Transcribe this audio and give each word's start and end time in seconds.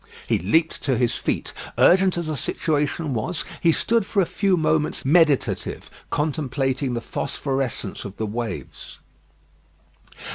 He 0.27 0.39
leaped 0.39 0.81
to 0.81 0.97
his 0.97 1.13
feet. 1.13 1.53
Urgent 1.77 2.17
as 2.17 2.25
the 2.25 2.35
situation 2.35 3.13
was, 3.13 3.45
he 3.61 3.71
stood 3.71 4.03
for 4.03 4.19
a 4.19 4.25
few 4.25 4.57
moments 4.57 5.05
meditative, 5.05 5.91
contemplating 6.09 6.95
the 6.95 7.01
phosphorescence 7.01 8.03
of 8.03 8.17
the 8.17 8.25
waves. 8.25 8.97